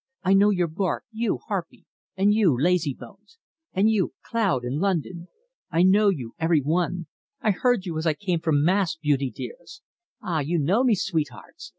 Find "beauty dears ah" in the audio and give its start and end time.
8.95-10.39